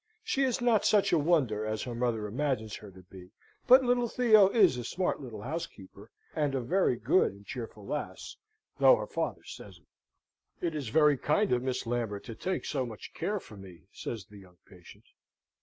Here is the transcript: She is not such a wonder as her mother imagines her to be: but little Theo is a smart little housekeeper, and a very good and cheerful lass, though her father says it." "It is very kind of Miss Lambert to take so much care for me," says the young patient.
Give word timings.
She 0.23 0.41
is 0.41 0.61
not 0.61 0.83
such 0.83 1.13
a 1.13 1.19
wonder 1.19 1.63
as 1.63 1.83
her 1.83 1.93
mother 1.93 2.25
imagines 2.25 2.77
her 2.77 2.89
to 2.89 3.03
be: 3.03 3.29
but 3.67 3.83
little 3.83 4.07
Theo 4.07 4.49
is 4.49 4.75
a 4.75 4.83
smart 4.83 5.21
little 5.21 5.43
housekeeper, 5.43 6.09
and 6.35 6.55
a 6.55 6.59
very 6.59 6.95
good 6.95 7.33
and 7.33 7.45
cheerful 7.45 7.85
lass, 7.85 8.35
though 8.79 8.95
her 8.95 9.05
father 9.05 9.43
says 9.43 9.77
it." 9.77 10.65
"It 10.69 10.73
is 10.75 10.87
very 10.87 11.19
kind 11.19 11.51
of 11.53 11.61
Miss 11.61 11.85
Lambert 11.85 12.23
to 12.23 12.33
take 12.33 12.65
so 12.65 12.83
much 12.83 13.13
care 13.13 13.39
for 13.39 13.57
me," 13.57 13.83
says 13.91 14.25
the 14.25 14.39
young 14.39 14.57
patient. 14.65 15.05